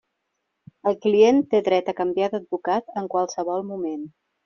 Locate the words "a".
1.93-1.97